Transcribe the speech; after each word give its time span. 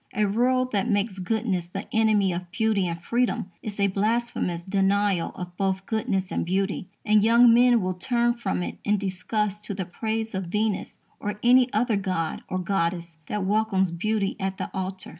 A 0.15 0.25
world 0.25 0.71
that 0.71 0.89
makes 0.89 1.19
goodness 1.19 1.67
the 1.67 1.85
enemy 1.95 2.33
of 2.33 2.49
beauty 2.49 2.87
and 2.87 2.99
freedom 3.03 3.51
is 3.61 3.79
a 3.79 3.85
blasphemous 3.85 4.63
denial 4.63 5.31
of 5.35 5.55
both 5.57 5.85
goodness 5.85 6.31
and 6.31 6.43
beauty, 6.43 6.87
and 7.05 7.23
young 7.23 7.53
men 7.53 7.79
will 7.81 7.93
turn 7.93 8.33
from 8.33 8.63
it 8.63 8.79
in 8.83 8.97
disgust 8.97 9.63
to 9.65 9.75
the 9.75 9.85
praise 9.85 10.33
of 10.33 10.45
Venus 10.45 10.97
or 11.19 11.39
any 11.43 11.71
other 11.71 11.97
god 11.97 12.41
or 12.49 12.57
goddess 12.57 13.17
that 13.27 13.43
welcomes 13.45 13.91
beauty 13.91 14.35
at 14.39 14.57
the 14.57 14.71
altar. 14.73 15.09